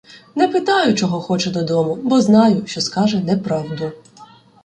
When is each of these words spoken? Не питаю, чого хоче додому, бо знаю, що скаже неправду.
Не 0.35 0.47
питаю, 0.47 0.95
чого 0.95 1.21
хоче 1.21 1.51
додому, 1.51 1.95
бо 2.03 2.21
знаю, 2.21 2.67
що 2.67 2.81
скаже 2.81 3.19
неправду. 3.19 3.91